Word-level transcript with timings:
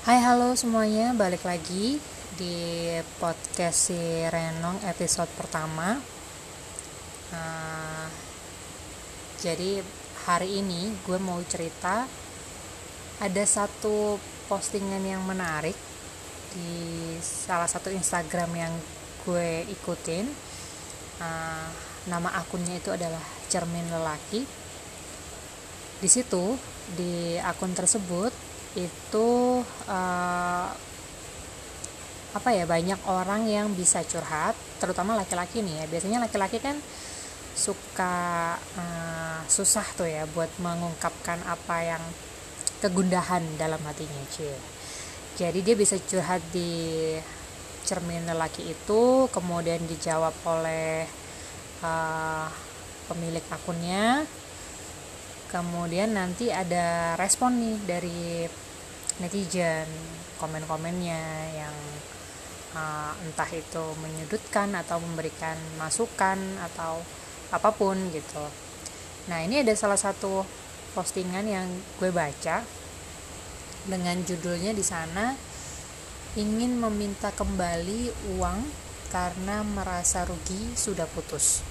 Hai 0.00 0.16
halo 0.16 0.56
semuanya, 0.56 1.12
balik 1.12 1.44
lagi 1.44 2.00
di 2.40 2.56
podcast 3.20 3.92
si 3.92 4.00
Renong 4.32 4.80
episode 4.88 5.28
pertama. 5.36 6.00
Uh, 7.28 8.08
jadi 9.44 9.84
hari 10.24 10.64
ini 10.64 10.88
gue 11.04 11.20
mau 11.20 11.36
cerita 11.44 12.08
ada 13.20 13.44
satu 13.44 14.16
postingan 14.48 15.04
yang 15.04 15.20
menarik 15.28 15.76
di 16.56 16.72
salah 17.20 17.68
satu 17.68 17.92
Instagram 17.92 18.56
yang 18.56 18.72
gue 19.28 19.68
ikutin. 19.68 20.24
Uh, 21.20 21.68
nama 22.08 22.40
akunnya 22.40 22.80
itu 22.80 22.88
adalah 22.88 23.20
Cermin 23.52 23.84
Lelaki. 23.92 24.48
Di 26.00 26.08
situ 26.08 26.56
di 26.96 27.36
akun 27.36 27.76
tersebut 27.76 28.49
itu 28.78 29.28
uh, 29.90 30.68
apa 32.30 32.48
ya 32.54 32.62
banyak 32.62 33.00
orang 33.10 33.50
yang 33.50 33.66
bisa 33.74 34.06
curhat 34.06 34.54
terutama 34.78 35.18
laki-laki 35.18 35.62
nih 35.66 35.82
ya. 35.82 35.84
Biasanya 35.90 36.18
laki-laki 36.22 36.62
kan 36.62 36.78
suka 37.54 38.56
uh, 38.78 39.40
susah 39.50 39.84
tuh 39.98 40.06
ya 40.06 40.24
buat 40.30 40.48
mengungkapkan 40.62 41.42
apa 41.44 41.76
yang 41.82 42.02
kegundahan 42.80 43.42
dalam 43.58 43.82
hatinya 43.82 44.24
cie. 44.30 44.54
Jadi 45.36 45.60
dia 45.60 45.74
bisa 45.74 45.98
curhat 45.98 46.40
di 46.54 47.16
cermin 47.84 48.28
lelaki 48.28 48.70
itu 48.70 49.26
kemudian 49.34 49.82
dijawab 49.88 50.36
oleh 50.46 51.08
uh, 51.82 52.46
pemilik 53.10 53.42
akunnya 53.50 54.24
kemudian 55.50 56.14
nanti 56.14 56.54
ada 56.54 57.18
respon 57.18 57.58
nih 57.58 57.78
dari 57.82 58.46
netizen 59.18 59.86
komen-komennya 60.38 61.22
yang 61.52 61.76
uh, 62.72 63.12
entah 63.26 63.50
itu 63.50 63.84
menyudutkan 64.00 64.72
atau 64.78 65.02
memberikan 65.02 65.58
masukan 65.76 66.38
atau 66.70 67.02
apa 67.50 67.70
pun 67.74 67.98
gitu. 68.14 68.46
Nah 69.26 69.42
ini 69.42 69.60
ada 69.60 69.74
salah 69.74 69.98
satu 69.98 70.46
postingan 70.94 71.44
yang 71.44 71.66
gue 71.98 72.10
baca 72.14 72.62
dengan 73.86 74.16
judulnya 74.22 74.70
di 74.70 74.84
sana 74.86 75.34
ingin 76.38 76.78
meminta 76.78 77.34
kembali 77.34 78.32
uang 78.38 78.58
karena 79.10 79.66
merasa 79.66 80.22
rugi 80.22 80.78
sudah 80.78 81.10
putus 81.10 81.69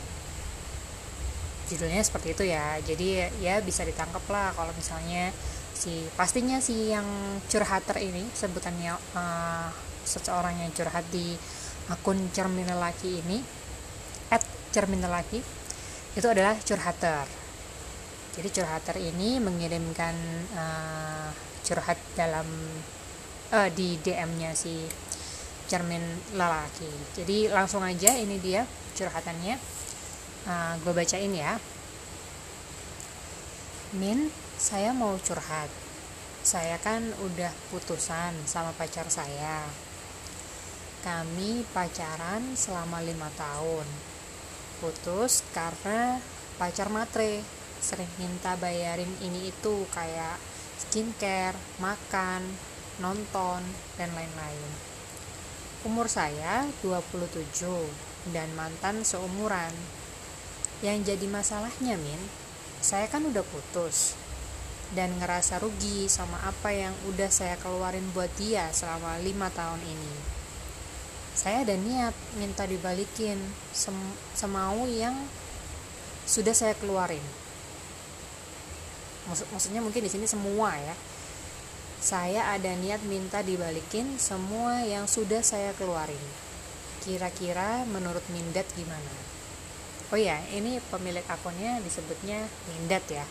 judulnya 1.69 2.01
seperti 2.01 2.33
itu 2.33 2.43
ya. 2.49 2.81
Jadi 2.81 3.29
ya 3.39 3.61
bisa 3.61 3.85
ditangkap 3.85 4.25
lah 4.27 4.51
kalau 4.57 4.73
misalnya 4.73 5.29
si 5.77 6.09
pastinya 6.17 6.59
si 6.59 6.91
yang 6.91 7.05
curhater 7.47 8.01
ini 8.01 8.25
sebutannya 8.33 8.97
uh, 9.15 9.69
seseorang 10.03 10.57
yang 10.59 10.73
curhat 10.73 11.05
di 11.13 11.37
akun 11.87 12.17
cermin 12.33 12.67
lelaki 12.67 13.21
ini 13.21 13.39
at 14.33 14.41
cermin 14.73 14.99
lelaki 15.05 15.39
itu 16.17 16.27
adalah 16.27 16.57
curhater. 16.59 17.25
Jadi 18.33 18.49
curhater 18.49 18.97
ini 18.97 19.37
mengirimkan 19.37 20.15
uh, 20.57 21.29
curhat 21.63 21.97
dalam 22.17 22.45
uh, 23.53 23.69
di 23.69 23.97
DM-nya 24.01 24.57
si 24.57 24.89
cermin 25.69 26.01
lelaki. 26.33 26.89
Jadi 27.13 27.53
langsung 27.53 27.85
aja 27.85 28.17
ini 28.17 28.41
dia 28.41 28.65
curhatannya 28.97 29.55
uh, 30.47 30.73
gue 30.79 30.93
bacain 30.95 31.33
ya. 31.33 31.59
Min 33.97 34.29
saya 34.55 34.93
mau 34.93 35.17
curhat. 35.19 35.67
Saya 36.45 36.79
kan 36.79 37.03
udah 37.19 37.51
putusan 37.73 38.31
sama 38.47 38.71
pacar 38.77 39.09
saya. 39.11 39.65
Kami 41.03 41.63
pacaran 41.71 42.55
selama 42.55 43.03
lima 43.03 43.27
tahun. 43.35 43.87
Putus 44.79 45.43
karena 45.51 46.21
pacar 46.55 46.87
matre. 46.91 47.43
Sering 47.79 48.11
minta 48.19 48.59
bayarin 48.59 49.11
ini 49.23 49.55
itu 49.55 49.87
kayak 49.95 50.35
skincare, 50.79 51.55
makan, 51.79 52.43
nonton, 52.99 53.63
dan 53.95 54.11
lain-lain. 54.11 54.71
Umur 55.87 56.11
saya 56.11 56.67
27 56.83 57.47
dan 58.35 58.51
mantan 58.59 59.07
seumuran 59.07 59.71
yang 60.79 61.03
jadi 61.03 61.27
masalahnya 61.27 61.99
min 61.99 62.19
saya 62.79 63.11
kan 63.11 63.27
udah 63.27 63.43
putus. 63.43 64.15
Dan 64.89 65.21
ngerasa 65.21 65.61
rugi 65.61 66.09
sama 66.09 66.41
apa 66.41 66.73
yang 66.73 66.95
udah 67.13 67.29
saya 67.29 67.53
keluarin 67.61 68.09
buat 68.09 68.31
dia 68.41 68.73
selama 68.73 69.21
lima 69.21 69.53
tahun 69.53 69.77
ini. 69.85 70.13
Saya 71.37 71.61
ada 71.61 71.77
niat 71.77 72.15
minta 72.41 72.65
dibalikin 72.65 73.37
sem 73.69 73.93
semau 74.33 74.89
yang 74.89 75.13
sudah 76.25 76.57
saya 76.57 76.73
keluarin. 76.73 77.21
Maksud, 79.29 79.45
maksudnya 79.53 79.85
mungkin 79.85 80.01
di 80.01 80.09
sini 80.09 80.25
semua 80.25 80.73
ya. 80.73 80.97
Saya 82.01 82.49
ada 82.49 82.73
niat 82.73 83.05
minta 83.05 83.45
dibalikin 83.45 84.17
semua 84.17 84.81
yang 84.81 85.05
sudah 85.05 85.45
saya 85.45 85.69
keluarin. 85.77 86.25
Kira-kira 87.05 87.85
menurut 87.85 88.25
Mindat 88.33 88.65
gimana 88.73 89.38
oh 90.09 90.19
ya 90.19 90.41
ini 90.49 90.81
pemilik 90.89 91.25
akunnya 91.29 91.77
disebutnya 91.85 92.41
Mindat 92.69 93.05
ya. 93.09 93.25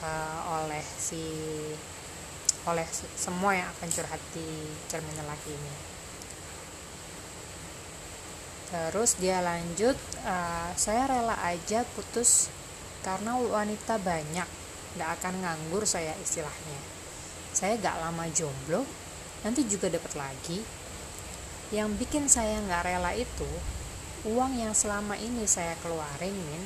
Uh, 0.00 0.64
oleh 0.64 0.80
si 0.80 1.20
oleh 2.68 2.84
semua 3.16 3.56
yang 3.56 3.68
akan 3.78 3.88
curhat 3.88 4.20
di 4.36 4.68
cermin 4.88 5.16
lelaki 5.16 5.52
ini. 5.52 5.74
Terus 8.70 9.18
dia 9.18 9.42
lanjut 9.42 9.96
uh, 10.22 10.70
saya 10.76 11.08
rela 11.08 11.36
aja 11.42 11.82
putus 11.96 12.52
karena 13.00 13.34
wanita 13.34 13.96
banyak 13.98 14.46
nggak 14.94 15.10
akan 15.20 15.34
nganggur 15.42 15.88
saya 15.88 16.12
istilahnya. 16.20 16.80
Saya 17.50 17.74
gak 17.82 17.98
lama 17.98 18.30
jomblo 18.30 18.86
nanti 19.42 19.66
juga 19.66 19.90
dapat 19.90 20.12
lagi. 20.14 20.62
Yang 21.74 21.88
bikin 21.98 22.24
saya 22.30 22.62
nggak 22.62 22.86
rela 22.86 23.10
itu 23.16 23.48
uang 24.28 24.52
yang 24.60 24.76
selama 24.76 25.16
ini 25.16 25.48
saya 25.48 25.72
keluarin 25.80 26.36
min 26.36 26.62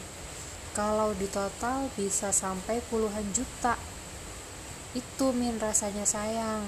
kalau 0.75 1.15
di 1.15 1.31
total 1.31 1.87
bisa 1.95 2.35
sampai 2.35 2.83
puluhan 2.91 3.23
juta. 3.31 3.79
Itu 4.95 5.31
min 5.31 5.59
rasanya 5.63 6.03
sayang. 6.03 6.67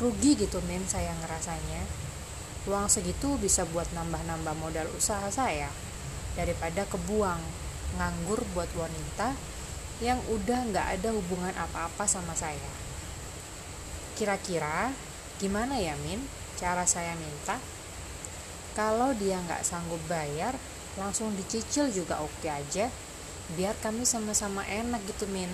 Rugi 0.00 0.40
gitu 0.40 0.60
min 0.64 0.84
saya 0.88 1.12
ngerasanya 1.20 2.06
uang 2.66 2.90
segitu 2.90 3.38
bisa 3.38 3.62
buat 3.70 3.86
nambah-nambah 3.94 4.58
modal 4.58 4.90
usaha 4.98 5.30
saya 5.30 5.70
daripada 6.34 6.82
kebuang 6.90 7.38
nganggur 7.96 8.42
buat 8.52 8.68
wanita 8.74 9.38
yang 10.02 10.20
udah 10.28 10.60
nggak 10.74 10.86
ada 10.98 11.14
hubungan 11.14 11.54
apa-apa 11.54 12.04
sama 12.04 12.34
saya. 12.36 12.72
Kira-kira 14.18 14.92
gimana 15.38 15.78
ya 15.78 15.94
min 16.04 16.20
cara 16.58 16.84
saya 16.84 17.14
minta 17.16 17.56
kalau 18.76 19.16
dia 19.16 19.40
nggak 19.40 19.64
sanggup 19.64 19.98
bayar 20.04 20.52
langsung 21.00 21.32
dicicil 21.32 21.88
juga 21.88 22.20
oke 22.20 22.44
okay 22.44 22.52
aja. 22.52 22.86
Biar 23.56 23.72
kami 23.80 24.04
sama-sama 24.04 24.60
enak 24.68 25.00
gitu 25.08 25.24
min. 25.32 25.48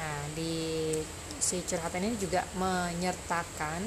Nah 0.00 0.22
di 0.32 0.96
si 1.36 1.60
curhatan 1.68 2.08
ini 2.08 2.16
juga 2.16 2.48
menyertakan 2.56 3.82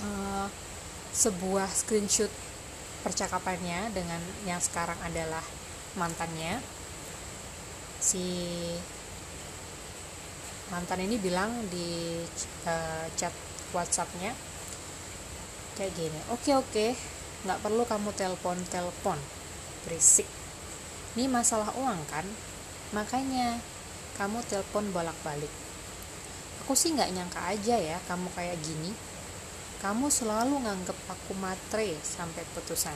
uh, 0.00 0.48
sebuah 1.12 1.68
screenshot 1.68 2.32
percakapannya 3.04 3.92
dengan 3.92 4.22
yang 4.48 4.62
sekarang 4.64 4.96
adalah 5.04 5.44
mantannya. 6.00 6.56
Si 8.00 8.24
mantan 10.72 11.04
ini 11.04 11.20
bilang 11.20 11.52
di 11.68 12.22
uh, 12.64 13.06
chat 13.18 13.34
WhatsAppnya 13.74 14.49
kayak 15.80 15.96
gini. 15.96 16.20
Oke 16.28 16.52
oke. 16.52 16.92
Nggak 17.48 17.60
perlu 17.64 17.88
kamu 17.88 18.12
telepon 18.12 18.60
telepon. 18.68 19.16
Berisik. 19.88 20.28
Ini 21.16 21.24
masalah 21.32 21.72
uang 21.72 22.04
kan? 22.12 22.28
Makanya 22.92 23.56
kamu 24.20 24.44
telepon 24.44 24.92
bolak 24.92 25.16
balik 25.24 25.50
aku 26.70 26.78
sih 26.78 26.94
nggak 26.94 27.10
nyangka 27.10 27.40
aja 27.50 27.82
ya 27.82 27.98
kamu 28.06 28.30
kayak 28.30 28.54
gini. 28.62 28.94
Kamu 29.82 30.06
selalu 30.06 30.62
nganggep 30.62 30.94
aku 31.10 31.34
matre 31.34 31.98
sampai 31.98 32.46
putusan. 32.54 32.94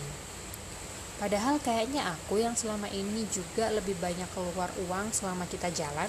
Padahal 1.19 1.59
kayaknya 1.59 2.07
aku 2.07 2.39
yang 2.39 2.55
selama 2.55 2.87
ini 2.95 3.27
juga 3.35 3.75
lebih 3.75 3.99
banyak 3.99 4.31
keluar 4.31 4.71
uang 4.87 5.11
selama 5.11 5.51
kita 5.51 5.75
jalan 5.75 6.07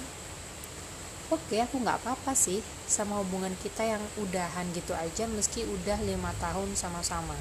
oke 1.26 1.56
aku 1.58 1.82
nggak 1.82 2.02
apa-apa 2.02 2.32
sih 2.38 2.62
sama 2.86 3.18
hubungan 3.18 3.50
kita 3.58 3.82
yang 3.82 4.02
udahan 4.22 4.70
gitu 4.70 4.94
aja 4.94 5.26
meski 5.26 5.66
udah 5.66 5.98
lima 6.06 6.30
tahun 6.38 6.74
sama-sama. 6.78 7.34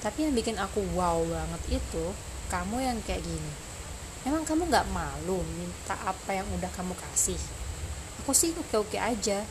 Tapi 0.00 0.28
yang 0.28 0.32
bikin 0.32 0.56
aku 0.56 0.80
wow 0.96 1.20
banget 1.26 1.82
itu 1.82 2.04
kamu 2.48 2.80
yang 2.80 2.98
kayak 3.04 3.20
gini. 3.20 3.52
Emang 4.24 4.42
kamu 4.42 4.66
nggak 4.72 4.88
malu 4.90 5.44
minta 5.60 5.94
apa 6.02 6.30
yang 6.32 6.48
udah 6.56 6.70
kamu 6.72 6.96
kasih? 6.96 7.38
Aku 8.24 8.32
sih 8.32 8.56
oke 8.56 8.88
oke 8.88 8.98
aja 8.98 9.44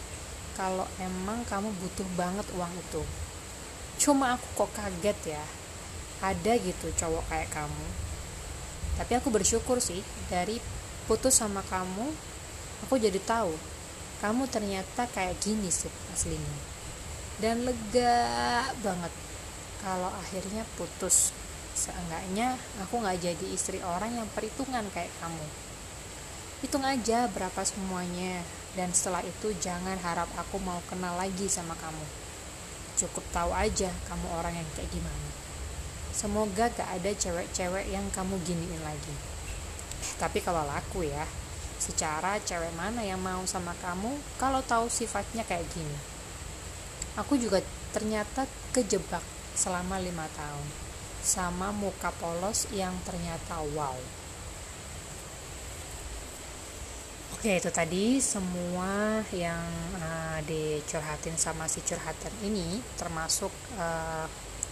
kalau 0.57 0.87
emang 0.97 1.45
kamu 1.45 1.69
butuh 1.79 2.07
banget 2.17 2.47
uang 2.57 2.73
itu. 2.73 3.03
Cuma 4.01 4.35
aku 4.35 4.65
kok 4.65 4.71
kaget 4.75 5.37
ya 5.37 5.43
ada 6.23 6.53
gitu 6.57 6.89
cowok 6.95 7.23
kayak 7.29 7.51
kamu. 7.53 7.87
Tapi 8.95 9.11
aku 9.19 9.27
bersyukur 9.29 9.77
sih 9.83 9.99
dari 10.31 10.57
putus 11.05 11.37
sama 11.37 11.61
kamu 11.67 12.09
aku 12.83 12.99
jadi 12.99 13.21
tahu 13.23 13.55
kamu 14.23 14.47
ternyata 14.47 15.05
kayak 15.11 15.37
gini 15.43 15.67
sih 15.69 15.91
aslinya. 16.15 16.57
Dan 17.35 17.67
lega 17.67 18.63
banget 18.79 19.11
kalau 19.83 20.09
akhirnya 20.09 20.63
putus. 20.79 21.35
Seenggaknya 21.75 22.55
aku 22.79 23.03
nggak 23.03 23.19
jadi 23.19 23.45
istri 23.51 23.83
orang 23.83 24.15
yang 24.15 24.27
perhitungan 24.31 24.87
kayak 24.95 25.11
kamu. 25.19 25.45
Hitung 26.63 26.87
aja 26.87 27.27
berapa 27.27 27.61
semuanya 27.67 28.39
dan 28.79 28.95
setelah 28.95 29.19
itu 29.27 29.51
jangan 29.59 29.99
harap 29.99 30.31
aku 30.39 30.55
mau 30.63 30.79
kenal 30.87 31.19
lagi 31.19 31.51
sama 31.51 31.75
kamu. 31.75 32.07
Cukup 32.95 33.27
tahu 33.35 33.51
aja 33.51 33.91
kamu 34.07 34.27
orang 34.39 34.55
yang 34.55 34.67
kayak 34.79 34.87
gimana. 34.87 35.29
Semoga 36.15 36.71
gak 36.71 36.87
ada 36.95 37.11
cewek-cewek 37.11 37.91
yang 37.91 38.07
kamu 38.15 38.39
giniin 38.47 38.79
lagi. 38.87 39.15
Eh, 39.99 40.11
tapi 40.15 40.39
kalau 40.39 40.63
laku 40.63 41.03
ya 41.03 41.27
secara 41.85 42.41
cewek 42.41 42.73
mana 42.73 43.05
yang 43.05 43.21
mau 43.21 43.45
sama 43.45 43.77
kamu 43.77 44.17
kalau 44.41 44.65
tahu 44.65 44.89
sifatnya 44.89 45.45
kayak 45.45 45.69
gini. 45.69 45.97
Aku 47.21 47.37
juga 47.37 47.61
ternyata 47.93 48.49
kejebak 48.73 49.21
selama 49.53 50.01
lima 50.01 50.25
tahun 50.33 50.67
sama 51.21 51.69
muka 51.69 52.09
polos 52.17 52.65
yang 52.73 52.93
ternyata 53.05 53.61
wow. 53.77 53.97
Oke 57.37 57.61
itu 57.61 57.69
tadi 57.69 58.17
semua 58.17 59.21
yang 59.29 59.69
uh, 60.01 60.41
dicurhatin 60.49 61.37
sama 61.37 61.69
si 61.69 61.81
curhatan 61.85 62.33
ini 62.41 62.81
termasuk 62.97 63.53
uh, 63.77 64.25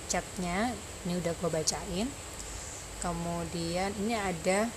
chatnya. 0.09 0.73
Ini 1.05 1.21
udah 1.21 1.33
gue 1.37 1.49
bacain. 1.49 2.07
Kemudian 3.01 3.93
ini 4.01 4.17
ada 4.17 4.69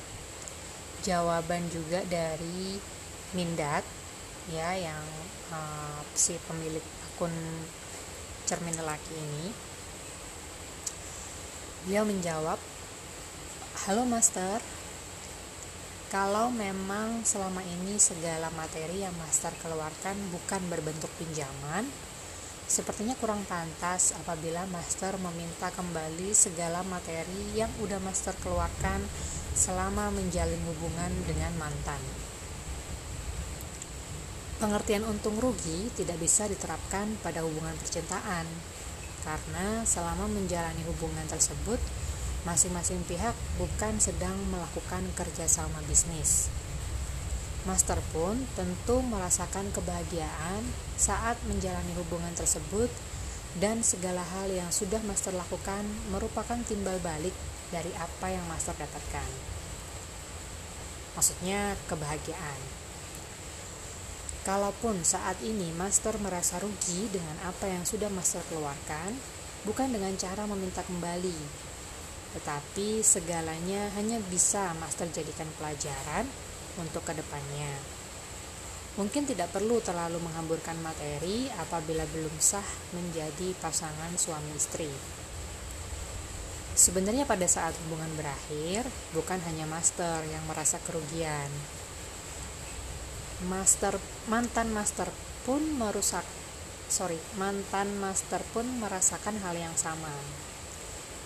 jawaban 1.06 1.62
juga 1.70 2.03
dari 2.11 2.82
Mindat 3.31 3.87
ya 4.50 4.75
yang 4.75 5.06
uh, 5.55 6.03
si 6.19 6.35
pemilik 6.50 6.82
akun 6.82 7.31
cermin 8.47 8.75
lelaki 8.75 9.14
ini. 9.14 9.47
Dia 11.87 12.03
menjawab 12.03 12.58
halo 13.87 14.03
master. 14.03 14.58
Kalau 16.11 16.55
memang 16.55 17.26
selama 17.26 17.62
ini 17.67 17.99
segala 17.99 18.50
materi 18.55 19.03
yang 19.03 19.14
master 19.19 19.50
keluarkan 19.58 20.14
bukan 20.31 20.62
berbentuk 20.70 21.11
pinjaman, 21.19 21.82
sepertinya 22.70 23.19
kurang 23.19 23.43
pantas 23.50 24.14
apabila 24.14 24.70
master 24.70 25.19
meminta 25.19 25.67
kembali 25.75 26.31
segala 26.31 26.87
materi 26.87 27.58
yang 27.58 27.70
udah 27.82 27.99
master 27.99 28.38
keluarkan 28.38 29.03
selama 29.56 30.12
menjalin 30.12 30.61
hubungan 30.69 31.12
dengan 31.25 31.50
mantan. 31.56 31.99
Pengertian 34.61 35.05
untung 35.08 35.41
rugi 35.41 35.88
tidak 35.97 36.20
bisa 36.20 36.44
diterapkan 36.44 37.17
pada 37.25 37.41
hubungan 37.41 37.76
percintaan, 37.81 38.44
karena 39.25 39.85
selama 39.88 40.29
menjalani 40.29 40.81
hubungan 40.85 41.25
tersebut, 41.29 41.81
masing-masing 42.44 43.00
pihak 43.08 43.35
bukan 43.56 43.97
sedang 43.97 44.37
melakukan 44.53 45.03
kerjasama 45.17 45.81
bisnis. 45.88 46.53
Master 47.67 47.99
pun 48.14 48.38
tentu 48.55 49.03
merasakan 49.03 49.75
kebahagiaan 49.75 50.62
saat 50.94 51.35
menjalani 51.50 51.91
hubungan 51.99 52.31
tersebut 52.38 52.87
dan 53.58 53.82
segala 53.82 54.23
hal 54.23 54.47
yang 54.53 54.70
sudah 54.70 55.03
master 55.03 55.35
lakukan 55.35 55.82
merupakan 56.14 56.61
timbal 56.62 56.94
balik 57.03 57.35
dari 57.71 57.91
apa 57.99 58.27
yang 58.31 58.45
master 58.47 58.75
dapatkan. 58.79 59.29
Maksudnya 61.17 61.75
kebahagiaan. 61.89 62.61
Kalaupun 64.47 65.03
saat 65.03 65.43
ini 65.43 65.75
master 65.75 66.15
merasa 66.23 66.63
rugi 66.63 67.11
dengan 67.11 67.35
apa 67.49 67.67
yang 67.67 67.83
sudah 67.83 68.07
master 68.13 68.45
keluarkan, 68.47 69.17
bukan 69.67 69.91
dengan 69.91 70.15
cara 70.15 70.47
meminta 70.47 70.87
kembali, 70.87 71.67
tetapi 72.39 73.03
segalanya 73.03 73.91
hanya 73.99 74.23
bisa 74.31 74.71
master 74.79 75.11
jadikan 75.11 75.51
pelajaran 75.59 76.31
untuk 76.79 77.03
ke 77.03 77.17
depannya. 77.17 77.97
Mungkin 78.97 79.29
tidak 79.29 79.53
perlu 79.53 79.83
terlalu 79.85 80.23
menghamburkan 80.25 80.79
materi 80.81 81.53
apabila 81.61 82.07
belum 82.17 82.33
sah 82.41 82.65
menjadi 82.97 83.53
pasangan 83.61 84.15
suami 84.17 84.53
istri. 84.57 85.16
Sebenarnya 86.76 87.25
pada 87.25 87.49
saat 87.49 87.73
hubungan 87.88 88.12
berakhir, 88.20 88.84
bukan 89.17 89.40
hanya 89.49 89.64
master 89.64 90.20
yang 90.28 90.44
merasa 90.44 90.76
kerugian. 90.84 91.49
Master 93.49 93.96
mantan 94.28 94.76
master 94.76 95.08
pun 95.49 95.64
merusak 95.81 96.25
sorry 96.87 97.19
mantan 97.34 97.99
master 97.99 98.38
pun 98.55 98.64
merasakan 98.78 99.37
hal 99.43 99.58
yang 99.58 99.75
sama 99.75 100.12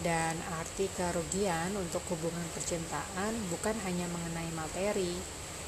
dan 0.01 0.33
arti 0.57 0.89
kerugian 0.97 1.77
untuk 1.77 2.01
hubungan 2.09 2.47
percintaan 2.57 3.37
bukan 3.53 3.77
hanya 3.85 4.09
mengenai 4.09 4.49
materi, 4.57 5.13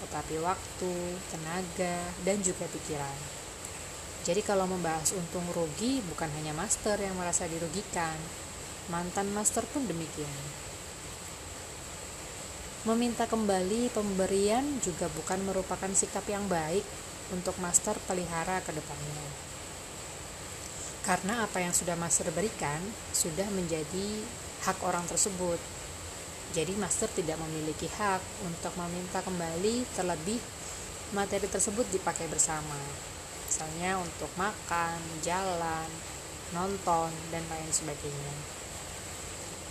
tetapi 0.06 0.40
waktu, 0.40 0.94
tenaga, 1.28 2.00
dan 2.25 2.40
juga 2.40 2.64
pikiran. 2.73 3.19
Jadi 4.25 4.40
kalau 4.40 4.64
membahas 4.70 5.12
untung 5.12 5.44
rugi 5.52 6.00
bukan 6.08 6.31
hanya 6.38 6.56
master 6.56 6.96
yang 6.96 7.12
merasa 7.19 7.44
dirugikan, 7.44 8.17
mantan 8.90 9.31
master 9.37 9.62
pun 9.70 9.84
demikian. 9.87 10.43
Meminta 12.82 13.31
kembali 13.31 13.94
pemberian 13.94 14.67
juga 14.82 15.06
bukan 15.14 15.38
merupakan 15.46 15.90
sikap 15.94 16.26
yang 16.26 16.50
baik 16.50 16.82
untuk 17.31 17.55
master 17.62 17.94
pelihara 18.11 18.58
ke 18.67 18.75
depannya 18.75 19.52
karena 21.02 21.43
apa 21.43 21.58
yang 21.58 21.75
sudah 21.75 21.99
master 21.99 22.31
berikan 22.31 22.79
sudah 23.11 23.46
menjadi 23.50 24.23
hak 24.62 24.79
orang 24.87 25.02
tersebut. 25.11 25.58
Jadi 26.55 26.78
master 26.78 27.11
tidak 27.11 27.43
memiliki 27.43 27.90
hak 27.90 28.23
untuk 28.46 28.70
meminta 28.78 29.19
kembali 29.19 29.82
terlebih 29.99 30.38
materi 31.11 31.50
tersebut 31.50 31.90
dipakai 31.90 32.31
bersama. 32.31 32.78
Misalnya 33.50 33.99
untuk 33.99 34.30
makan, 34.38 34.97
jalan, 35.26 35.90
nonton, 36.54 37.11
dan 37.35 37.42
lain 37.50 37.71
sebagainya. 37.75 38.62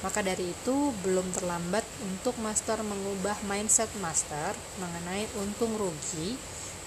Maka 0.01 0.25
dari 0.25 0.49
itu 0.49 0.89
belum 1.05 1.29
terlambat 1.37 1.85
untuk 2.01 2.33
master 2.41 2.81
mengubah 2.81 3.37
mindset 3.45 3.89
master 4.01 4.57
mengenai 4.81 5.29
untung 5.37 5.77
rugi 5.77 6.33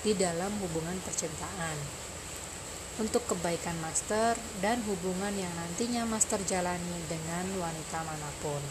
di 0.03 0.13
dalam 0.19 0.51
hubungan 0.59 0.99
percintaan 1.07 2.05
untuk 2.99 3.27
kebaikan 3.27 3.75
master 3.83 4.39
dan 4.63 4.79
hubungan 4.87 5.35
yang 5.35 5.51
nantinya 5.55 6.07
master 6.07 6.39
jalani 6.47 6.99
dengan 7.11 7.47
wanita 7.59 7.99
mana 8.07 8.31
pun. 8.39 8.63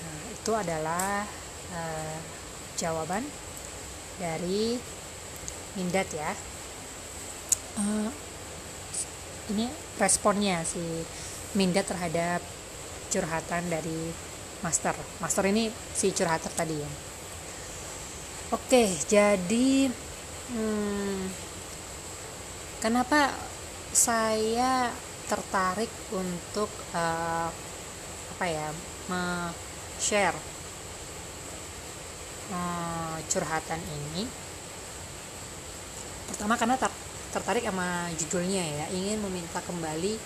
Nah, 0.00 0.20
itu 0.32 0.52
adalah 0.52 1.28
uh, 1.72 2.16
jawaban 2.76 3.24
dari 4.16 4.76
Mindat 5.74 6.06
ya. 6.14 6.32
Uh, 7.74 8.08
ini 9.50 9.66
responnya 9.98 10.62
si 10.62 11.02
Mindat 11.54 11.86
terhadap 11.86 12.42
curhatan 13.10 13.70
dari 13.70 14.10
master. 14.62 14.94
Master 15.22 15.44
ini 15.50 15.70
si 15.70 16.10
curhatan 16.10 16.52
tadi 16.54 16.76
ya. 16.76 16.90
Oke, 18.54 18.90
jadi 19.08 19.88
hmm, 20.54 21.22
kenapa 22.82 23.30
saya 23.94 24.90
tertarik 25.24 25.88
untuk 26.12 26.68
uh, 26.92 27.48
apa 28.34 28.44
ya 28.50 28.68
share 29.96 30.36
uh, 32.52 33.16
curhatan 33.30 33.80
ini 33.80 34.26
pertama 36.28 36.58
karena 36.58 36.76
ter 36.76 36.92
tertarik 37.32 37.64
sama 37.66 38.10
judulnya 38.18 38.62
ya 38.62 38.86
ingin 38.92 39.22
meminta 39.22 39.62
kembali 39.64 40.18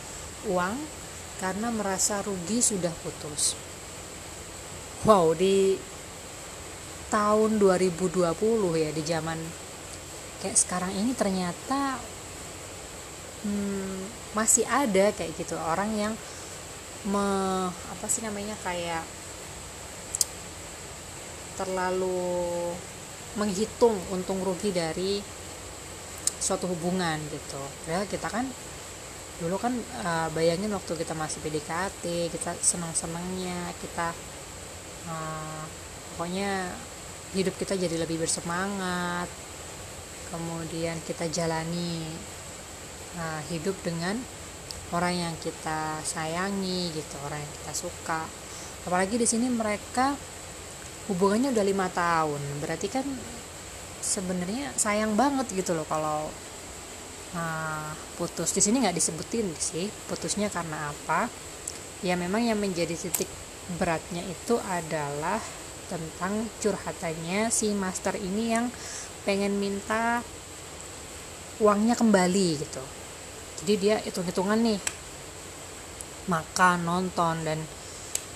uang 0.50 0.74
karena 1.38 1.70
merasa 1.70 2.22
rugi 2.22 2.58
sudah 2.58 2.90
putus. 3.02 3.54
Wow 5.06 5.34
di 5.38 5.78
tahun 7.08 7.56
2020 7.56 8.28
ya 8.76 8.90
di 8.92 9.02
zaman 9.06 9.38
kayak 10.44 10.58
sekarang 10.58 10.92
ini 10.92 11.16
ternyata 11.16 11.96
hmm, 13.46 14.34
masih 14.36 14.66
ada 14.68 15.14
kayak 15.16 15.32
gitu 15.38 15.56
orang 15.56 15.90
yang 15.96 16.14
me 17.06 17.26
apa 17.70 18.06
sih 18.10 18.20
namanya 18.26 18.58
kayak 18.60 19.06
terlalu 21.56 22.74
menghitung 23.38 23.94
untung 24.14 24.42
rugi 24.42 24.70
dari 24.74 25.22
suatu 26.38 26.70
hubungan 26.70 27.18
gitu. 27.30 27.62
Ya 27.90 28.06
kita 28.06 28.30
kan 28.30 28.46
dulu 29.38 29.54
kan 29.54 29.70
uh, 30.02 30.28
bayangin 30.34 30.74
waktu 30.74 30.98
kita 30.98 31.14
masih 31.14 31.38
PDKT 31.46 32.34
kita 32.34 32.58
senang 32.58 32.90
senangnya 32.90 33.70
kita 33.78 34.10
uh, 35.06 35.64
pokoknya 36.14 36.74
hidup 37.36 37.54
kita 37.60 37.76
jadi 37.76 38.00
lebih 38.00 38.24
bersemangat. 38.24 39.28
Kemudian 40.28 41.00
kita 41.08 41.28
jalani 41.32 42.04
uh, 43.16 43.40
hidup 43.48 43.76
dengan 43.80 44.16
orang 44.92 45.14
yang 45.16 45.34
kita 45.40 46.00
sayangi 46.04 46.92
gitu 46.92 47.16
orang 47.24 47.40
yang 47.40 47.52
kita 47.64 47.72
suka. 47.76 48.22
Apalagi 48.88 49.20
di 49.20 49.28
sini 49.28 49.48
mereka 49.52 50.16
hubungannya 51.08 51.52
udah 51.52 51.64
lima 51.64 51.88
tahun. 51.92 52.40
Berarti 52.60 52.88
kan 52.88 53.04
sebenarnya 54.00 54.72
sayang 54.76 55.16
banget 55.16 55.48
gitu 55.52 55.76
loh 55.76 55.84
kalau 55.88 56.28
uh, 57.34 57.92
putus. 58.16 58.54
Di 58.54 58.62
sini 58.62 58.80
nggak 58.80 58.96
disebutin 58.96 59.48
sih 59.58 59.88
putusnya 60.08 60.48
karena 60.48 60.92
apa. 60.92 61.28
Ya 62.00 62.14
memang 62.14 62.46
yang 62.46 62.62
menjadi 62.62 62.94
titik 62.94 63.26
beratnya 63.76 64.22
itu 64.24 64.56
adalah 64.64 65.42
tentang 65.88 66.46
curhatannya 66.62 67.50
si 67.50 67.72
master 67.74 68.16
ini 68.16 68.54
yang 68.54 68.70
pengen 69.26 69.58
minta 69.58 70.22
uangnya 71.58 71.98
kembali 71.98 72.48
gitu. 72.62 72.84
Jadi 73.64 73.74
dia 73.76 73.96
hitung-hitungan 73.98 74.60
nih 74.62 74.80
makan 76.30 76.86
nonton 76.86 77.42
dan 77.42 77.58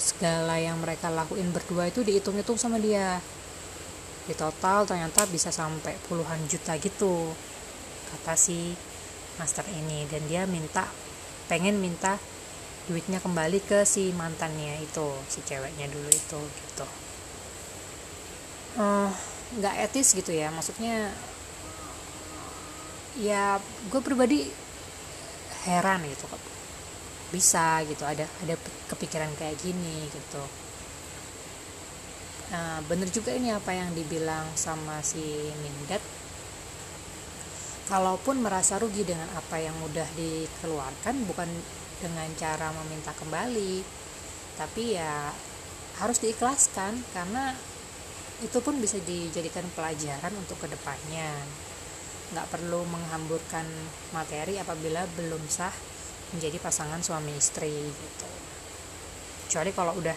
segala 0.01 0.59
yang 0.59 0.83
mereka 0.83 1.07
lakuin 1.13 1.55
berdua 1.55 1.87
itu 1.87 2.03
dihitung-hitung 2.03 2.59
sama 2.59 2.83
dia. 2.83 3.23
Di 4.27 4.35
total 4.35 4.87
ternyata 4.87 5.23
bisa 5.31 5.55
sampai 5.55 5.95
puluhan 6.11 6.43
juta 6.51 6.75
gitu 6.83 7.31
kata 8.13 8.37
si 8.37 8.77
master 9.41 9.65
ini. 9.73 10.05
Dan 10.07 10.29
dia 10.29 10.45
minta 10.45 10.87
pengen 11.49 11.81
minta 11.81 12.21
duitnya 12.91 13.23
kembali 13.23 13.63
ke 13.63 13.87
si 13.87 14.11
mantannya 14.13 14.83
itu 14.83 15.07
si 15.31 15.39
ceweknya 15.47 15.87
dulu 15.87 16.11
itu 16.11 16.41
gitu. 16.41 16.87
Eh, 18.73 19.11
nggak 19.61 19.75
uh, 19.77 19.85
etis 19.85 20.17
gitu 20.17 20.33
ya 20.33 20.49
maksudnya 20.49 21.13
ya 23.21 23.61
gue 23.93 24.01
pribadi 24.01 24.49
heran 25.69 26.01
gitu 26.09 26.25
bisa 27.29 27.85
gitu 27.85 28.03
ada 28.09 28.25
ada 28.45 28.55
kepikiran 28.89 29.29
kayak 29.37 29.61
gini 29.61 30.09
gitu. 30.09 30.43
Nah 32.53 32.85
bener 32.85 33.09
juga 33.09 33.33
ini 33.33 33.49
apa 33.53 33.73
yang 33.73 33.93
dibilang 33.97 34.45
sama 34.57 35.01
si 35.01 35.23
Mindat 35.65 36.01
kalaupun 37.91 38.43
merasa 38.43 38.79
rugi 38.79 39.03
dengan 39.03 39.27
apa 39.35 39.59
yang 39.59 39.75
udah 39.83 40.07
dikeluarkan 40.15 41.27
bukan 41.27 41.49
dengan 41.99 42.29
cara 42.39 42.71
meminta 42.83 43.15
kembali 43.15 44.03
tapi 44.59 44.99
ya 44.99 45.33
harus 45.99 46.19
diikhlaskan 46.21 46.99
karena 47.13 47.55
itu 48.43 48.59
pun 48.59 48.75
bisa 48.83 48.99
dijadikan 49.07 49.63
pelajaran 49.79 50.35
untuk 50.35 50.59
ke 50.59 50.67
depannya. 50.67 51.31
Nggak 52.35 52.51
perlu 52.51 52.83
menghamburkan 52.91 53.65
materi 54.11 54.59
apabila 54.59 55.07
belum 55.15 55.47
sah 55.47 55.73
menjadi 56.35 56.59
pasangan 56.59 56.99
suami 57.05 57.39
istri 57.39 57.71
gitu. 57.71 58.29
Kecuali 59.47 59.71
kalau 59.71 59.95
udah 59.95 60.17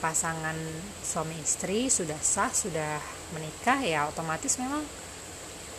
pasangan 0.00 0.56
suami 1.02 1.36
istri 1.40 1.92
sudah 1.92 2.16
sah 2.20 2.52
sudah 2.52 3.00
menikah 3.36 3.80
ya 3.84 4.08
otomatis 4.08 4.56
memang 4.60 4.84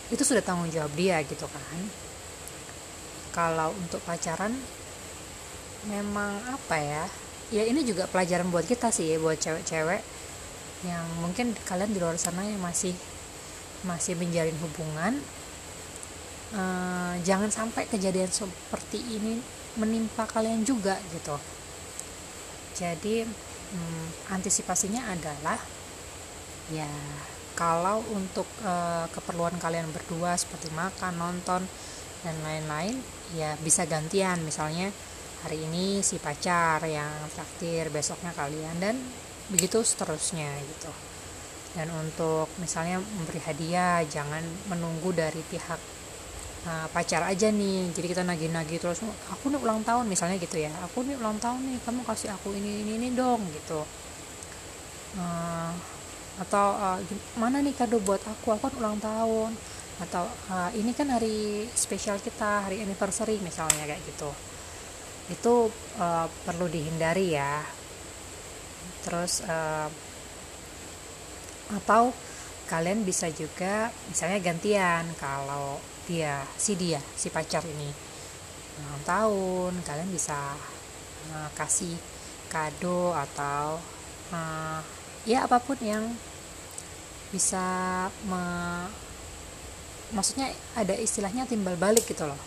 itu 0.08 0.22
sudah 0.24 0.40
tanggung 0.40 0.72
jawab 0.72 0.92
dia 0.96 1.20
gitu 1.24 1.44
kan. 1.48 1.78
Kalau 3.32 3.70
untuk 3.76 4.02
pacaran 4.02 4.56
memang 5.86 6.42
apa 6.50 6.76
ya 6.80 7.04
ya 7.48 7.62
ini 7.64 7.80
juga 7.86 8.04
pelajaran 8.10 8.50
buat 8.52 8.66
kita 8.66 8.92
sih 8.92 9.16
buat 9.16 9.40
cewek-cewek 9.40 10.02
yang 10.84 11.06
mungkin 11.22 11.56
kalian 11.64 11.90
di 11.90 11.98
luar 11.98 12.20
sana 12.20 12.44
yang 12.44 12.60
masih 12.60 12.92
masih 13.86 14.18
menjalin 14.18 14.54
hubungan 14.58 15.16
uh, 16.54 17.14
jangan 17.22 17.50
sampai 17.50 17.86
kejadian 17.86 18.30
seperti 18.30 19.00
ini 19.00 19.38
menimpa 19.78 20.26
kalian 20.26 20.66
juga 20.66 20.98
gitu. 21.14 21.38
Jadi 22.74 23.22
um, 23.74 24.06
antisipasinya 24.34 25.06
adalah 25.10 25.58
ya 26.70 26.90
kalau 27.58 28.06
untuk 28.14 28.46
uh, 28.62 29.10
keperluan 29.10 29.58
kalian 29.58 29.90
berdua 29.90 30.38
seperti 30.38 30.70
makan 30.70 31.18
nonton 31.18 31.66
dan 32.22 32.36
lain-lain 32.46 32.94
ya 33.34 33.58
bisa 33.58 33.82
gantian. 33.82 34.38
Misalnya 34.46 34.94
hari 35.42 35.66
ini 35.66 35.98
si 36.06 36.22
pacar 36.22 36.78
yang 36.86 37.10
traktir 37.34 37.90
besoknya 37.90 38.30
kalian 38.38 38.78
dan 38.78 38.94
begitu 39.50 39.82
seterusnya 39.82 40.54
gitu. 40.62 40.92
Dan 41.74 41.90
untuk 41.98 42.46
misalnya 42.62 43.02
memberi 43.02 43.42
hadiah 43.42 44.06
jangan 44.06 44.40
menunggu 44.70 45.10
dari 45.10 45.42
pihak 45.42 45.80
uh, 46.62 46.86
pacar 46.94 47.26
aja 47.26 47.50
nih. 47.50 47.90
Jadi 47.90 48.06
kita 48.06 48.22
nagih-nagih 48.22 48.78
terus 48.78 49.02
aku 49.34 49.50
nih 49.50 49.58
ulang 49.58 49.82
tahun 49.82 50.06
misalnya 50.06 50.38
gitu 50.38 50.62
ya. 50.62 50.70
Aku 50.86 51.02
nih 51.02 51.18
ulang 51.18 51.42
tahun 51.42 51.58
nih 51.58 51.82
kamu 51.82 52.06
kasih 52.06 52.30
aku 52.38 52.54
ini 52.54 52.86
ini 52.86 52.92
ini 53.02 53.08
dong 53.18 53.42
gitu. 53.50 53.82
Uh, 55.18 55.97
atau 56.38 56.66
uh, 56.78 56.98
mana 57.34 57.58
nih 57.58 57.74
kado 57.74 57.98
buat 58.02 58.22
aku? 58.22 58.54
Aku 58.54 58.70
kan 58.70 58.74
ulang 58.78 58.98
tahun. 59.02 59.52
Atau 59.98 60.24
uh, 60.26 60.70
ini 60.78 60.94
kan 60.94 61.10
hari 61.10 61.66
spesial 61.74 62.22
kita 62.22 62.70
hari 62.70 62.82
anniversary 62.82 63.42
misalnya 63.42 63.82
kayak 63.82 64.02
gitu. 64.06 64.30
Itu 65.28 65.54
uh, 65.98 66.26
perlu 66.46 66.70
dihindari 66.70 67.34
ya. 67.34 67.62
Terus 69.02 69.42
uh, 69.42 69.90
atau 71.68 72.14
kalian 72.68 73.04
bisa 73.04 73.28
juga 73.32 73.88
misalnya 74.08 74.38
gantian 74.40 75.04
kalau 75.16 75.80
dia 76.08 76.40
si 76.56 76.76
dia 76.76 77.00
si 77.16 77.28
pacar 77.28 77.60
ini 77.64 77.92
ulang 78.80 79.04
tahun 79.04 79.72
kalian 79.84 80.08
bisa 80.12 80.56
uh, 81.32 81.50
kasih 81.56 81.96
kado 82.48 83.12
atau 83.12 83.76
uh, 84.32 84.80
ya 85.28 85.44
apa 85.44 85.60
pun 85.60 85.76
yang 85.84 86.08
bisa 87.28 87.60
me, 88.24 88.40
maksudnya 90.16 90.48
ada 90.72 90.96
istilahnya 90.96 91.44
timbal 91.44 91.76
balik 91.76 92.08
gitu 92.08 92.24
loh. 92.24 92.40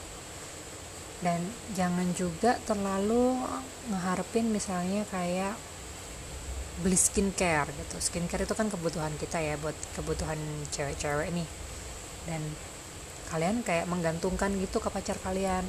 Dan 1.21 1.45
jangan 1.77 2.09
juga 2.17 2.57
terlalu 2.65 3.38
ngeharapin 3.93 4.50
misalnya 4.50 5.05
kayak 5.13 5.53
beli 6.81 6.97
skincare 6.97 7.69
gitu. 7.69 8.01
Skincare 8.01 8.50
itu 8.50 8.57
kan 8.57 8.73
kebutuhan 8.73 9.13
kita 9.21 9.38
ya 9.38 9.53
buat 9.61 9.77
kebutuhan 9.93 10.41
cewek-cewek 10.73 11.29
nih. 11.29 11.45
Dan 12.25 12.41
kalian 13.29 13.61
kayak 13.61 13.85
menggantungkan 13.85 14.50
gitu 14.57 14.81
ke 14.81 14.89
pacar 14.89 15.21
kalian. 15.21 15.61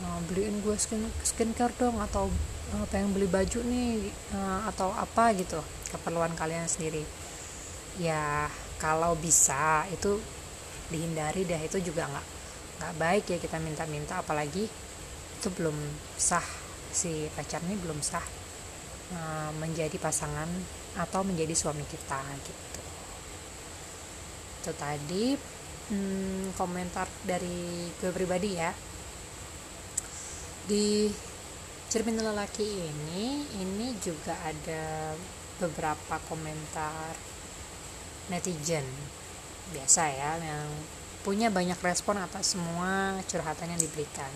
Uh, 0.00 0.18
beliin 0.26 0.64
gue 0.64 0.74
skin 0.80 1.06
skincare 1.22 1.76
dong 1.76 2.00
atau 2.00 2.32
uh, 2.72 2.86
pengen 2.88 3.12
beli 3.12 3.28
baju 3.28 3.60
nih 3.60 4.08
uh, 4.32 4.64
atau 4.72 4.88
apa 4.96 5.36
gitu 5.36 5.60
keperluan 5.92 6.32
kalian 6.32 6.64
sendiri. 6.64 7.04
Ya 8.00 8.48
kalau 8.80 9.12
bisa 9.20 9.84
itu 9.92 10.16
dihindari 10.88 11.44
dah 11.44 11.60
itu 11.60 11.80
juga 11.84 12.08
nggak 12.08 12.26
nggak 12.80 12.94
baik 12.96 13.24
ya 13.28 13.38
kita 13.40 13.56
minta-minta 13.60 14.20
apalagi 14.20 14.64
itu 15.40 15.48
belum 15.52 15.76
sah 16.16 16.44
si 16.94 17.28
pacar 17.36 17.60
ini 17.64 17.76
belum 17.80 18.00
sah 18.00 18.44
Eh, 19.14 19.50
menjadi 19.60 20.00
pasangan 20.00 20.48
atau 20.96 21.20
menjadi 21.20 21.52
suami 21.52 21.84
kita 21.84 22.24
gitu. 22.40 22.80
Itu 24.64 24.72
tadi 24.74 25.36
hmm, 25.92 26.56
komentar 26.56 27.04
dari 27.20 27.92
gue 28.00 28.08
pribadi 28.10 28.56
ya. 28.56 28.72
Di 30.64 31.12
cermin 31.94 32.18
lelaki 32.18 32.66
ini 32.66 33.46
ini 33.54 33.94
juga 34.02 34.34
ada 34.42 35.14
beberapa 35.62 36.18
komentar 36.26 37.14
netizen. 38.26 38.82
Biasa 39.70 40.02
ya 40.10 40.34
yang 40.42 40.66
punya 41.22 41.54
banyak 41.54 41.78
respon 41.78 42.18
atas 42.18 42.58
semua 42.58 43.22
curhatan 43.30 43.70
yang 43.70 43.78
diberikan 43.78 44.26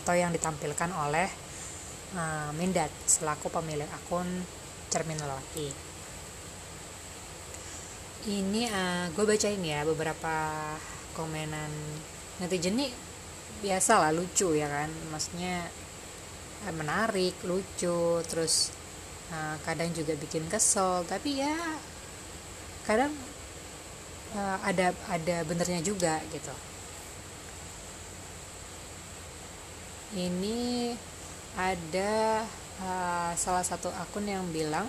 atau 0.00 0.16
yang 0.16 0.32
ditampilkan 0.32 0.88
oleh 0.96 1.28
uh, 2.16 2.56
Mindat 2.56 2.88
selaku 3.04 3.52
pemilik 3.52 3.84
akun 3.92 4.48
cermin 4.88 5.20
lelaki. 5.20 5.68
Ini 8.32 8.62
uh, 8.72 9.04
gue 9.12 9.24
bacain 9.28 9.60
ya 9.60 9.84
beberapa 9.84 10.72
komenan 11.12 11.68
netizen. 12.40 12.80
Nih 12.80 12.96
biasa 13.60 14.08
lah 14.08 14.16
lucu 14.16 14.56
ya 14.56 14.72
kan? 14.72 14.88
Maksudnya 15.12 15.68
menarik 16.74 17.38
lucu 17.46 18.22
terus 18.26 18.74
uh, 19.30 19.56
kadang 19.62 19.90
juga 19.94 20.18
bikin 20.18 20.44
kesel. 20.50 21.06
Tapi 21.06 21.42
ya 21.42 21.54
kadang 22.84 23.12
uh, 24.34 24.58
ada 24.64 24.92
ada 25.08 25.36
benernya 25.46 25.80
juga 25.84 26.20
gitu. 26.32 26.54
Ini 30.16 30.92
ada 31.58 32.44
uh, 32.80 33.32
salah 33.36 33.64
satu 33.64 33.92
akun 33.92 34.24
yang 34.24 34.48
bilang 34.48 34.88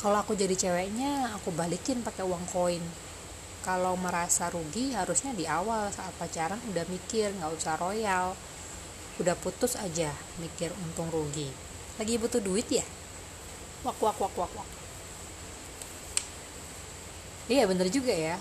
kalau 0.00 0.20
aku 0.20 0.36
jadi 0.36 0.52
ceweknya 0.52 1.32
aku 1.36 1.52
balikin 1.52 2.04
pakai 2.04 2.24
uang 2.24 2.44
koin. 2.52 2.84
Kalau 3.64 3.96
merasa 3.96 4.52
rugi 4.52 4.92
harusnya 4.92 5.32
di 5.32 5.48
awal 5.48 5.88
saat 5.88 6.12
pacaran 6.20 6.60
udah 6.68 6.84
mikir 6.92 7.32
nggak 7.32 7.52
usah 7.56 7.80
royal 7.80 8.36
udah 9.22 9.34
putus 9.38 9.78
aja 9.78 10.10
mikir 10.42 10.74
untung 10.74 11.06
rugi. 11.10 11.46
Lagi 12.00 12.18
butuh 12.18 12.42
duit 12.42 12.66
ya? 12.66 12.82
Wak 13.86 14.00
wak 14.02 14.18
wak 14.18 14.34
wak 14.34 14.52
wak. 14.58 14.68
Iya 17.46 17.68
bener 17.70 17.86
juga 17.92 18.10
ya. 18.10 18.40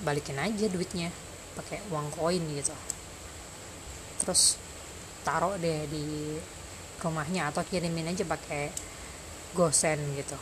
Balikin 0.00 0.40
aja 0.40 0.66
duitnya 0.70 1.12
pakai 1.58 1.84
uang 1.92 2.08
koin 2.16 2.40
gitu. 2.56 2.72
Terus 4.24 4.56
taruh 5.20 5.60
deh 5.60 5.84
di 5.90 6.38
rumahnya 7.00 7.52
atau 7.52 7.60
kirimin 7.64 8.08
aja 8.08 8.24
pakai 8.24 8.72
gosen 9.52 10.00
gitu. 10.16 10.38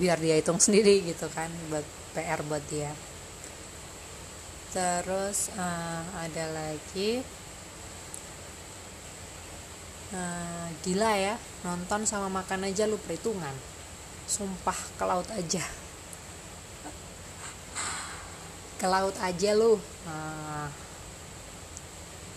Biar 0.00 0.16
dia 0.16 0.40
hitung 0.40 0.62
sendiri 0.64 1.04
gitu 1.04 1.28
kan 1.28 1.52
buat 1.68 1.84
PR 2.16 2.40
buat 2.48 2.64
dia. 2.72 2.94
Terus 4.70 5.50
uh, 5.58 6.04
ada 6.14 6.44
lagi 6.54 7.26
uh, 10.14 10.68
gila 10.82 11.12
ya 11.16 11.34
nonton 11.62 12.06
sama 12.06 12.28
makan 12.30 12.66
aja 12.66 12.86
lu 12.86 12.98
perhitungan. 12.98 13.52
Sumpah 14.30 14.78
ke 14.98 15.04
laut 15.04 15.28
aja. 15.34 15.64
Ke 18.78 18.86
laut 18.86 19.16
aja 19.18 19.50
lu. 19.54 19.76
Uh, 20.06 20.68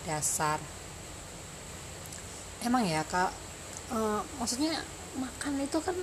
dasar. 0.04 0.60
Emang 2.60 2.84
ya 2.84 3.04
kak? 3.04 3.32
Uh, 3.92 4.20
maksudnya 4.40 4.80
makan 5.14 5.62
itu 5.62 5.78
kan 5.80 5.96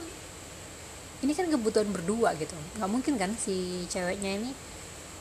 ini 1.21 1.37
kan 1.37 1.45
kebutuhan 1.49 1.89
berdua 1.93 2.33
gitu. 2.39 2.57
Nggak 2.81 2.89
mungkin 2.89 3.13
kan 3.21 3.31
si 3.37 3.85
ceweknya 3.91 4.41
ini 4.41 4.51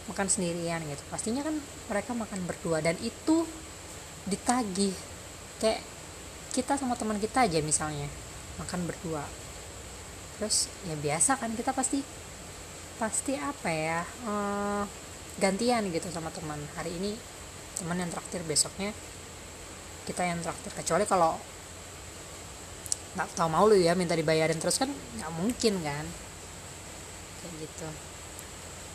makan 0.09 0.27
sendirian 0.33 0.81
gitu. 0.89 1.03
Pastinya 1.13 1.45
kan 1.45 1.57
mereka 1.93 2.17
makan 2.17 2.41
berdua. 2.49 2.81
Dan 2.81 2.97
itu 3.05 3.45
ditagih. 4.25 4.97
Kayak 5.61 5.85
kita 6.51 6.75
sama 6.75 6.99
teman 6.99 7.19
kita 7.23 7.47
aja 7.47 7.63
misalnya 7.63 8.11
makan 8.59 8.87
berdua. 8.87 9.23
Terus 10.39 10.67
ya 10.89 10.97
biasa 10.99 11.39
kan 11.39 11.55
kita 11.55 11.71
pasti 11.71 12.03
pasti 13.01 13.33
apa 13.39 13.69
ya 13.73 14.01
uh, 14.27 14.85
gantian 15.39 15.89
gitu 15.95 16.11
sama 16.11 16.29
teman. 16.35 16.59
Hari 16.77 16.91
ini 16.91 17.15
teman 17.79 17.97
yang 17.97 18.11
traktir 18.13 18.43
besoknya 18.45 18.91
kita 20.05 20.27
yang 20.27 20.43
traktir. 20.43 20.75
Kecuali 20.75 21.07
kalau 21.07 21.39
nggak 23.11 23.27
tahu 23.35 23.49
mau 23.51 23.67
lu 23.67 23.75
ya 23.75 23.99
minta 23.99 24.15
dibayarin 24.15 24.59
terus 24.59 24.79
kan 24.79 24.91
nggak 24.91 25.33
mungkin 25.39 25.75
kan. 25.87 26.07
Kayak 27.41 27.55
gitu. 27.63 27.89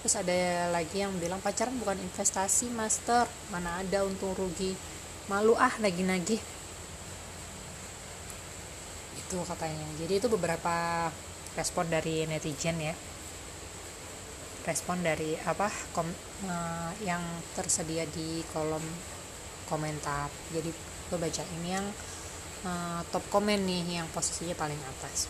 Terus 0.05 0.15
ada 0.21 0.69
lagi 0.69 1.01
yang 1.01 1.17
bilang 1.17 1.41
pacaran 1.41 1.73
bukan 1.81 1.97
investasi 1.97 2.69
master. 2.75 3.25
Mana 3.49 3.81
ada 3.81 4.05
untung 4.05 4.37
rugi. 4.37 4.77
Malu 5.25 5.57
ah 5.57 5.73
lagi 5.81 6.05
nagih 9.25 9.41
itu 9.41 9.49
katanya. 9.49 9.87
Jadi 9.97 10.13
itu 10.21 10.27
beberapa 10.29 11.09
respon 11.57 11.89
dari 11.89 12.29
netizen 12.29 12.77
ya. 12.77 12.93
Respon 14.65 15.01
dari 15.01 15.37
apa 15.45 15.69
kom, 15.93 16.05
uh, 16.49 16.91
yang 17.01 17.21
tersedia 17.57 18.05
di 18.09 18.45
kolom 18.53 18.81
komentar. 19.69 20.29
Jadi 20.53 20.69
gue 21.09 21.17
baca 21.17 21.43
ini 21.61 21.69
yang 21.73 21.85
uh, 22.65 23.01
top 23.09 23.25
komen 23.29 23.65
nih 23.65 24.01
yang 24.01 24.07
posisinya 24.13 24.57
paling 24.57 24.77
atas. 24.89 25.29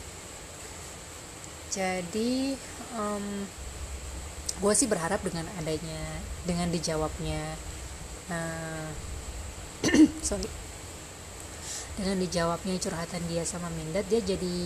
Jadi 1.71 2.55
um, 2.95 3.43
gue 4.63 4.73
sih 4.75 4.87
berharap 4.87 5.19
dengan 5.19 5.43
adanya 5.59 6.03
dengan 6.47 6.71
dijawabnya 6.71 7.43
uh, 8.31 8.87
sorry 10.27 10.64
dengan 11.95 12.19
dijawabnya 12.19 12.75
curhatan 12.79 13.23
dia 13.31 13.47
sama 13.47 13.71
Mindat 13.71 14.03
dia 14.11 14.19
jadi 14.19 14.57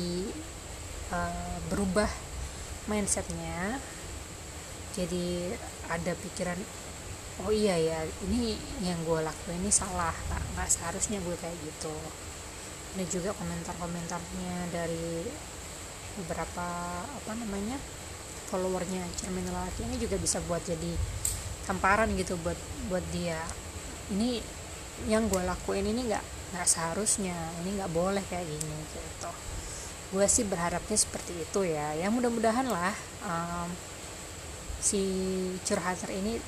uh, 1.14 1.58
berubah 1.70 2.10
mindsetnya. 2.90 3.78
Jadi 4.98 5.54
ada 5.88 6.12
pikiran 6.18 6.58
oh 7.46 7.54
iya 7.56 7.78
ya 7.78 8.00
ini 8.28 8.58
yang 8.84 9.00
gue 9.08 9.24
lakuin 9.24 9.64
ini 9.64 9.72
salah 9.72 10.12
nggak 10.12 10.44
nggak 10.58 10.70
seharusnya 10.70 11.22
gue 11.22 11.36
kayak 11.38 11.56
gitu. 11.64 11.94
Ini 12.98 13.06
juga 13.06 13.38
komentar-komentarnya 13.38 14.74
dari 14.74 15.30
beberapa 16.18 16.68
apa 17.06 17.32
namanya 17.38 17.78
followernya 18.50 19.06
cermin 19.22 19.46
lelaki. 19.46 19.86
Ini 19.86 19.96
juga 20.02 20.18
bisa 20.18 20.42
buat 20.50 20.66
jadi 20.66 20.98
tamparan 21.70 22.10
gitu 22.18 22.34
buat 22.42 22.58
buat 22.90 23.06
dia. 23.14 23.40
Ini 24.10 24.59
yang 25.08 25.32
gue 25.32 25.40
lakuin 25.46 25.86
ini 25.88 26.12
nggak 26.12 26.26
nggak 26.56 26.68
seharusnya 26.68 27.38
ini 27.64 27.78
nggak 27.78 27.92
boleh 27.94 28.24
kayak 28.28 28.44
gini 28.44 28.78
gitu. 28.92 29.32
Gue 30.10 30.26
sih 30.26 30.44
berharapnya 30.44 30.98
seperti 30.98 31.38
itu 31.38 31.64
ya. 31.64 31.94
Ya 31.96 32.10
mudah-mudahan 32.10 32.68
lah 32.68 32.96
um, 33.24 33.70
si 34.82 35.04
curhater 35.64 36.10
ini 36.12 36.42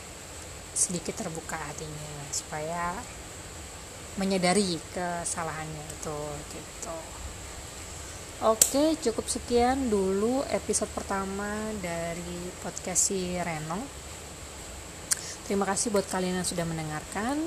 sedikit 0.73 1.13
terbuka 1.19 1.59
hatinya 1.59 2.31
supaya 2.31 2.95
menyadari 4.19 4.75
kesalahannya 4.91 5.85
itu 5.87 6.19
gitu. 6.51 6.97
Oke 8.41 8.97
cukup 8.97 9.29
sekian 9.29 9.93
dulu 9.93 10.41
episode 10.49 10.89
pertama 10.97 11.69
dari 11.77 12.49
podcast 12.65 13.13
si 13.13 13.37
Renong 13.37 14.01
terima 15.45 15.67
kasih 15.69 15.93
buat 15.93 16.07
kalian 16.09 16.41
yang 16.41 16.47
sudah 16.47 16.65
mendengarkan 16.65 17.37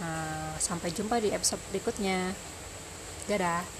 uh, 0.00 0.56
sampai 0.58 0.90
jumpa 0.92 1.20
di 1.20 1.32
episode 1.32 1.60
berikutnya. 1.70 2.32
Dadah 3.28 3.79